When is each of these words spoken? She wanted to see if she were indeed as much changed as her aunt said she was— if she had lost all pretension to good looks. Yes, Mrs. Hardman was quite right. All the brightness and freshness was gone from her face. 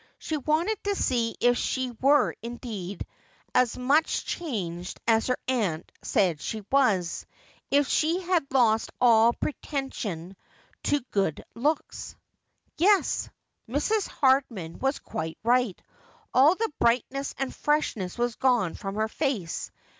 She 0.17 0.35
wanted 0.35 0.83
to 0.85 0.95
see 0.95 1.35
if 1.39 1.57
she 1.59 1.91
were 2.01 2.33
indeed 2.41 3.05
as 3.53 3.77
much 3.77 4.25
changed 4.25 4.99
as 5.07 5.27
her 5.27 5.37
aunt 5.47 5.91
said 6.01 6.41
she 6.41 6.65
was— 6.71 7.27
if 7.69 7.87
she 7.87 8.19
had 8.19 8.47
lost 8.51 8.89
all 8.99 9.31
pretension 9.31 10.35
to 10.85 11.01
good 11.11 11.43
looks. 11.53 12.15
Yes, 12.79 13.29
Mrs. 13.69 14.07
Hardman 14.07 14.79
was 14.79 14.97
quite 14.97 15.37
right. 15.43 15.79
All 16.33 16.55
the 16.55 16.71
brightness 16.79 17.35
and 17.37 17.53
freshness 17.53 18.17
was 18.17 18.33
gone 18.33 18.73
from 18.73 18.95
her 18.95 19.07
face. 19.07 19.69